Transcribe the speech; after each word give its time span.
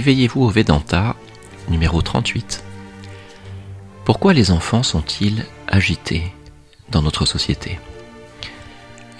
Éveillez-vous 0.00 0.44
au 0.44 0.48
Vedanta, 0.48 1.14
numéro 1.68 2.00
38. 2.00 2.64
Pourquoi 4.06 4.32
les 4.32 4.50
enfants 4.50 4.82
sont-ils 4.82 5.44
agités 5.68 6.32
dans 6.88 7.02
notre 7.02 7.26
société? 7.26 7.78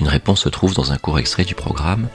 Une 0.00 0.08
réponse 0.08 0.40
se 0.40 0.48
trouve 0.48 0.72
dans 0.72 0.90
un 0.90 0.96
court 0.96 1.18
extrait 1.18 1.44
du 1.44 1.54
programme 1.54 2.08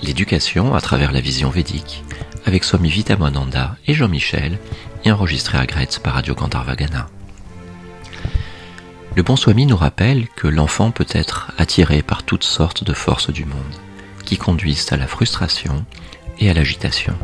L'éducation 0.00 0.76
à 0.76 0.80
travers 0.80 1.10
la 1.10 1.20
vision 1.20 1.50
védique 1.50 2.04
avec 2.46 2.62
Swami 2.62 2.88
Vitamananda 2.88 3.74
et 3.88 3.94
Jean-Michel 3.94 4.60
et 5.04 5.10
enregistré 5.10 5.58
à 5.58 5.66
Gretz 5.66 5.98
par 5.98 6.14
Radio 6.14 6.36
Gandharvagana. 6.36 7.08
Le 9.16 9.24
bon 9.24 9.34
Swami 9.34 9.66
nous 9.66 9.76
rappelle 9.76 10.28
que 10.36 10.46
l'enfant 10.46 10.92
peut 10.92 11.08
être 11.10 11.50
attiré 11.58 12.00
par 12.02 12.22
toutes 12.22 12.44
sortes 12.44 12.84
de 12.84 12.94
forces 12.94 13.30
du 13.30 13.44
monde 13.44 13.74
qui 14.24 14.36
conduisent 14.36 14.92
à 14.92 14.96
la 14.96 15.08
frustration 15.08 15.84
et 16.38 16.48
à 16.48 16.54
l'agitation. 16.54 17.16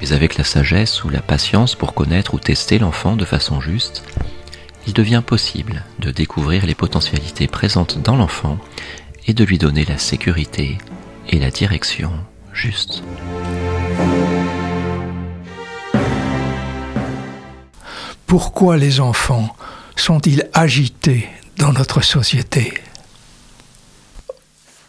Mais 0.00 0.12
avec 0.12 0.38
la 0.38 0.44
sagesse 0.44 1.04
ou 1.04 1.10
la 1.10 1.20
patience 1.20 1.74
pour 1.74 1.94
connaître 1.94 2.34
ou 2.34 2.38
tester 2.38 2.78
l'enfant 2.78 3.16
de 3.16 3.24
façon 3.24 3.60
juste, 3.60 4.02
il 4.86 4.94
devient 4.94 5.22
possible 5.24 5.84
de 5.98 6.10
découvrir 6.10 6.64
les 6.64 6.74
potentialités 6.74 7.48
présentes 7.48 8.00
dans 8.00 8.16
l'enfant 8.16 8.58
et 9.26 9.34
de 9.34 9.44
lui 9.44 9.58
donner 9.58 9.84
la 9.84 9.98
sécurité 9.98 10.78
et 11.28 11.38
la 11.38 11.50
direction 11.50 12.12
juste. 12.52 13.02
Pourquoi 18.26 18.76
les 18.76 19.00
enfants 19.00 19.54
sont-ils 19.96 20.48
agités 20.52 21.28
dans 21.58 21.72
notre 21.72 22.00
société? 22.00 22.74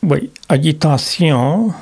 Oui, 0.04 0.32
agitation, 0.48 1.74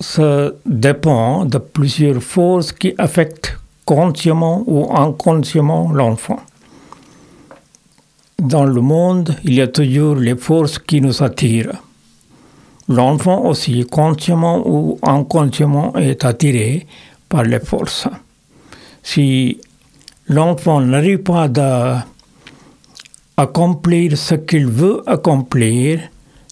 ça 0.00 0.50
dépend 0.64 1.44
de 1.44 1.58
plusieurs 1.58 2.22
forces 2.22 2.72
qui 2.72 2.94
affectent 2.98 3.58
consciemment 3.84 4.62
ou 4.66 4.92
inconsciemment 4.94 5.90
l'enfant. 5.92 6.40
Dans 8.38 8.64
le 8.64 8.80
monde, 8.80 9.34
il 9.44 9.54
y 9.54 9.60
a 9.60 9.66
toujours 9.66 10.14
les 10.14 10.36
forces 10.36 10.78
qui 10.78 11.00
nous 11.00 11.22
attirent. 11.22 11.82
L'enfant 12.88 13.44
aussi, 13.44 13.84
consciemment 13.86 14.62
ou 14.64 14.98
inconsciemment, 15.02 15.96
est 15.96 16.24
attiré 16.24 16.86
par 17.28 17.42
les 17.42 17.60
forces. 17.60 18.06
Si 19.02 19.60
l'enfant 20.28 20.80
n'arrive 20.80 21.18
pas 21.18 21.48
à 21.58 22.06
accomplir 23.36 24.16
ce 24.16 24.36
qu'il 24.36 24.66
veut 24.66 25.02
accomplir, 25.06 26.00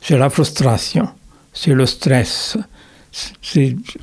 c'est 0.03 0.19
la 0.19 0.31
frustration, 0.31 1.09
c'est 1.53 1.73
le 1.73 1.87
stress, 1.87 2.59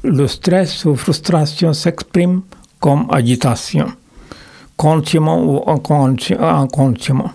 le 0.04 0.28
stress 0.28 0.86
ou 0.86 0.96
frustration 0.96 1.74
s'exprime 1.74 2.42
comme 2.80 3.08
agitation, 3.10 3.88
consciemment 4.76 5.44
ou 5.44 5.64
inconsciemment. 5.68 7.32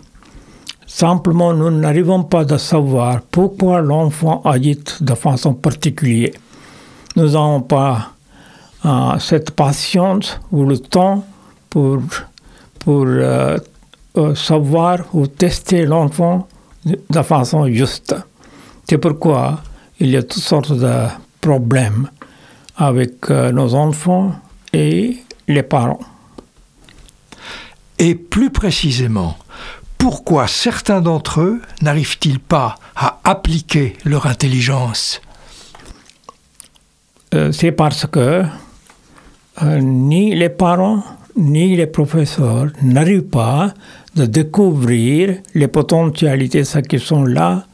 Simplement, 0.86 1.52
nous 1.52 1.70
n'arrivons 1.70 2.24
pas 2.24 2.50
à 2.52 2.58
savoir 2.58 3.20
pourquoi 3.30 3.80
l'enfant 3.82 4.40
agite 4.44 5.02
de 5.02 5.14
façon 5.14 5.54
particulière. 5.54 6.32
Nous 7.14 7.30
n'avons 7.30 7.60
pas 7.60 8.12
euh, 8.84 9.18
cette 9.18 9.50
patience 9.50 10.40
ou 10.50 10.64
le 10.64 10.78
temps 10.78 11.24
pour, 11.68 12.00
pour 12.78 13.04
euh, 13.06 13.58
euh, 14.16 14.34
savoir 14.34 15.00
ou 15.12 15.26
tester 15.26 15.84
l'enfant 15.84 16.48
de 16.84 17.22
façon 17.22 17.66
juste. 17.66 18.14
C'est 18.88 18.98
pourquoi 18.98 19.60
il 20.00 20.10
y 20.10 20.16
a 20.16 20.22
toutes 20.22 20.42
sortes 20.42 20.72
de 20.72 21.06
problèmes 21.40 22.10
avec 22.76 23.30
euh, 23.30 23.52
nos 23.52 23.74
enfants 23.74 24.32
et 24.72 25.18
les 25.48 25.62
parents. 25.62 26.00
Et 27.98 28.14
plus 28.14 28.50
précisément, 28.50 29.36
pourquoi 29.98 30.46
certains 30.46 31.00
d'entre 31.00 31.40
eux 31.40 31.60
n'arrivent-ils 31.82 32.38
pas 32.38 32.76
à 32.94 33.18
appliquer 33.24 33.96
leur 34.04 34.26
intelligence? 34.26 35.20
Euh, 37.34 37.50
C'est 37.50 37.72
parce 37.72 38.06
que 38.06 38.44
euh, 39.62 39.78
ni 39.80 40.34
les 40.34 40.48
parents 40.48 41.02
ni 41.36 41.76
les 41.76 41.86
professeurs 41.86 42.66
n'arrivent 42.82 43.22
pas 43.22 43.72
à 44.18 44.26
découvrir 44.26 45.38
les 45.54 45.68
potentialités 45.68 46.64
qui 46.88 46.98
sont 46.98 47.24
là 47.24 47.64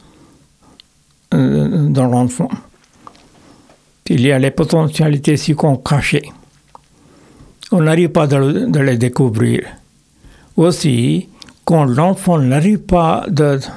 dans 1.31 2.05
l'enfant 2.05 2.49
il 4.07 4.21
y 4.21 4.31
a 4.31 4.37
les 4.37 4.51
potentialités 4.51 5.35
si 5.35 5.55
cachées. 5.83 6.31
On 7.71 7.81
n'arrive 7.81 8.09
pas 8.09 8.31
à 8.33 8.39
les 8.39 8.97
découvrir. 8.97 9.63
Aussi, 10.55 11.27
quand 11.65 11.85
l'enfant 11.85 12.37
n'arrive 12.37 12.79
pas 12.79 13.25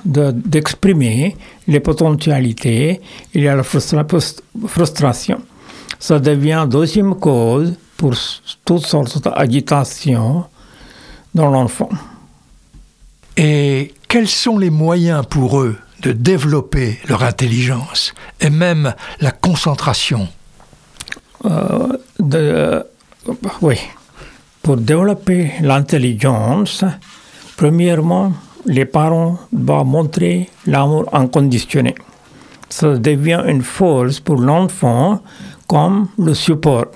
d'exprimer 0.04 1.34
les 1.66 1.80
potentialités, 1.80 3.00
il 3.32 3.42
y 3.42 3.48
a 3.48 3.56
la 3.56 3.62
frustration. 3.62 5.40
Ça 5.98 6.18
devient 6.18 6.66
deuxième 6.70 7.14
cause 7.14 7.74
pour 7.96 8.14
toutes 8.64 8.84
sortes 8.84 9.24
d'agitations 9.24 10.44
dans 11.34 11.48
l'enfant. 11.50 11.88
Et 13.36 13.94
quels 14.06 14.28
sont 14.28 14.58
les 14.58 14.70
moyens 14.70 15.24
pour 15.26 15.60
eux? 15.60 15.76
De 16.00 16.12
développer 16.12 16.98
leur 17.09 17.22
intelligence 17.22 18.14
et 18.41 18.50
même 18.50 18.94
la 19.20 19.31
concentration 19.31 20.28
euh, 21.44 21.97
de, 22.19 22.84
Oui. 23.62 23.76
Pour 24.62 24.76
développer 24.76 25.53
l'intelligence, 25.62 26.84
premièrement, 27.56 28.32
les 28.66 28.84
parents 28.84 29.38
doivent 29.53 29.87
montrer 29.87 30.50
l'amour 30.66 31.08
inconditionnel. 31.12 31.94
Ça 32.69 32.98
devient 32.98 33.42
une 33.47 33.62
force 33.62 34.20
pour 34.20 34.37
l'enfant 34.37 35.22
comme 35.66 36.08
le 36.19 36.34
support. 36.34 36.87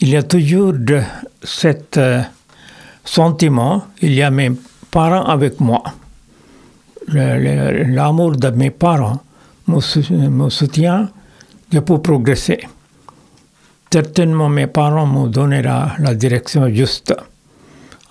Il 0.00 0.08
y 0.08 0.16
a 0.16 0.22
toujours 0.22 0.72
de 0.72 1.00
cet 1.42 1.96
euh, 1.96 2.22
sentiment, 3.04 3.84
il 4.02 4.14
y 4.14 4.22
a 4.22 4.30
mes 4.30 4.50
parents 4.90 5.24
avec 5.24 5.60
moi 5.60 5.82
l'amour 7.12 8.36
de 8.36 8.50
mes 8.50 8.70
parents 8.70 9.20
me, 9.66 9.80
soutient, 10.50 11.08
peux 11.70 11.98
progresser. 11.98 12.60
Certainement, 13.90 14.48
mes 14.48 14.66
parents 14.66 15.06
me 15.06 15.28
donneront 15.28 15.88
la 15.98 16.14
direction 16.14 16.68
juste. 16.68 17.14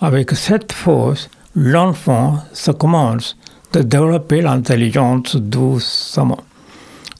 Avec 0.00 0.32
cette 0.32 0.72
force, 0.72 1.28
l'enfant 1.54 2.38
se 2.52 2.70
commence 2.70 3.36
de 3.72 3.82
développer 3.82 4.40
l'intelligence 4.40 5.36
doucement. 5.36 6.38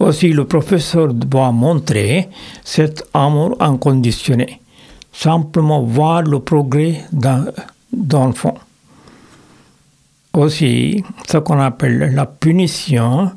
Aussi, 0.00 0.33
le 0.33 0.44
professeur 0.44 1.12
doit 1.12 1.53
montrer 1.53 2.28
cet 2.65 3.05
amour 3.15 3.56
inconditionnel, 3.61 4.59
simplement 5.12 5.83
voir 5.83 6.22
le 6.22 6.38
progrès 6.38 7.05
d'un 7.12 7.47
enfant 8.12 8.55
aussi 10.38 11.04
ce 11.26 11.38
qu'on 11.38 11.60
appelle 11.60 12.12
la 12.15 12.26
punition. 12.26 13.32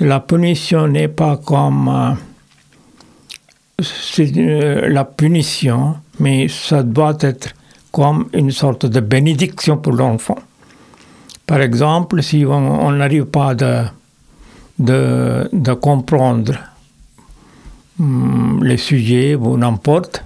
La 0.00 0.20
punition 0.20 0.88
n'est 0.88 1.08
pas 1.08 1.36
comme 1.36 2.16
euh, 3.78 3.84
euh, 4.18 4.88
la 4.88 5.04
punition, 5.04 5.96
mais 6.20 6.48
ça 6.48 6.82
doit 6.82 7.16
être 7.20 7.54
comme 7.90 8.28
une 8.32 8.50
sorte 8.50 8.86
de 8.86 9.00
bénédiction 9.00 9.76
pour 9.78 9.92
l'enfant. 9.92 10.38
Par 11.46 11.60
exemple, 11.60 12.22
si 12.22 12.44
on 12.46 12.92
n'arrive 12.92 13.26
pas 13.26 13.54
de, 13.54 13.84
de, 14.78 15.72
comprendre 15.74 16.54
hum, 18.00 18.60
les 18.64 18.78
sujets 18.78 19.34
ou 19.34 19.56
n'importe, 19.56 20.24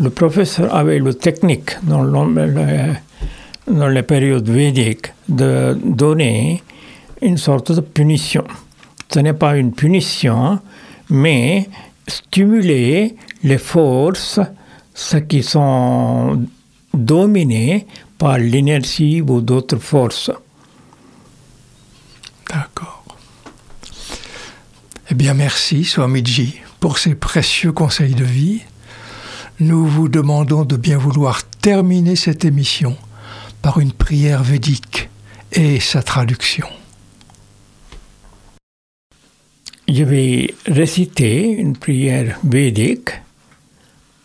le 0.00 0.10
professeur 0.10 0.74
avait 0.74 0.98
le 0.98 1.14
technique 1.14 1.76
dans 1.82 2.02
le, 2.02 2.94
dans 3.66 3.88
les 3.88 4.02
périodes 4.02 4.48
védiques 4.48 5.12
de 5.28 5.78
donner 5.84 6.62
une 7.22 7.38
sorte 7.38 7.72
de 7.72 7.80
punition. 7.80 8.44
Ce 9.12 9.18
n'est 9.20 9.32
pas 9.32 9.56
une 9.56 9.72
punition, 9.72 10.60
mais 11.08 11.68
stimuler 12.06 13.16
les 13.42 13.58
forces 13.58 14.40
ce 14.94 15.16
qui 15.16 15.42
sont 15.42 16.46
dominées 16.94 17.86
par 18.16 18.38
l'inertie 18.38 19.20
ou 19.20 19.40
d'autres 19.40 19.78
forces. 19.78 20.30
D'accord. 22.48 23.04
Eh 25.10 25.14
bien, 25.14 25.34
merci, 25.34 25.84
Swamiji, 25.84 26.60
pour 26.78 26.98
ces 26.98 27.16
précieux 27.16 27.72
conseils 27.72 28.14
de 28.14 28.24
vie. 28.24 28.62
Nous 29.60 29.86
vous 29.86 30.08
demandons 30.08 30.64
de 30.64 30.76
bien 30.76 30.98
vouloir 30.98 31.42
terminer 31.60 32.16
cette 32.16 32.44
émission 32.44 32.96
par 33.64 33.80
une 33.80 33.92
prière 33.92 34.42
védique 34.42 35.08
et 35.50 35.80
sa 35.80 36.02
traduction. 36.02 36.68
je 39.88 40.04
vais 40.04 40.54
réciter 40.66 41.48
une 41.48 41.74
prière 41.74 42.38
védique 42.44 43.10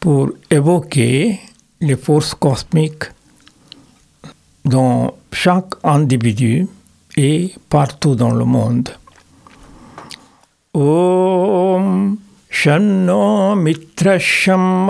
pour 0.02 0.32
évoquer 0.52 1.40
les 1.80 1.96
forces 1.96 2.36
cosmiques 2.36 3.06
dans 4.66 5.14
chaque 5.32 5.74
individu 5.86 6.68
et 7.16 7.54
partout 7.70 8.16
dans 8.16 8.32
le 8.32 8.44
monde. 8.44 8.90
Om 10.74 12.18
Shanno 12.50 13.56
Mitrasham 13.56 14.90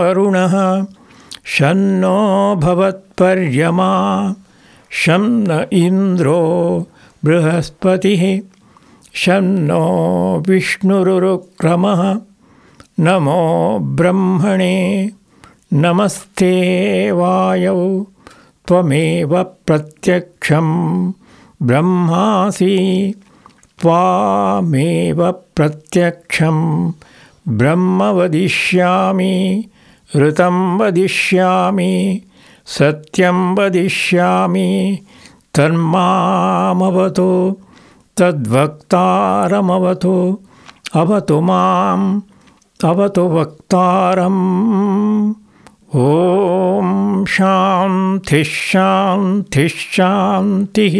शं 1.45 1.79
नो 2.01 2.55
भवत्पर्यमा 2.61 3.91
शं 4.91 5.25
न 5.47 5.65
इन्द्रो 5.73 6.39
बृहस्पतिः 7.25 8.23
शं 9.13 9.47
नो 9.67 9.83
विष्णुरुक्रमः 10.47 12.01
नमो 12.99 13.43
ब्रह्मणे 13.99 14.75
नमस्ते 15.73 16.51
वायौ 17.11 18.03
त्वमेव 18.67 19.43
प्रत्यक्षं 19.67 20.67
ब्रह्मासि 21.61 22.75
त्वामेव 23.81 25.31
प्रत्यक्षं 25.31 26.57
ब्रह्म 27.47 28.03
वदिष्यामि। 28.03 29.35
ऋतं 30.15 30.77
वदिष्यामि 30.79 31.93
सत्यं 32.77 33.39
वदिष्यामि 33.57 34.69
तन्मामवतु 35.57 37.31
तद्वक्तारमवतु 38.19 40.15
अवतु 41.01 41.39
माम् 41.49 42.07
अवतु 42.89 43.23
वक्तारम् 43.35 44.43
ॐ 45.95 47.25
शान्तिः 47.35 48.49
शान्तिः 48.69 49.75
शान्तिः 49.95 50.95